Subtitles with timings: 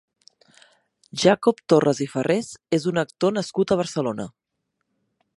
[1.23, 4.25] Jacob Torres i Farrés és un actor nascut a Barcelona.